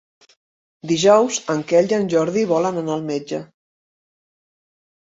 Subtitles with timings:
[0.91, 3.47] Dijous en Quel i en Jordi volen anar al metge.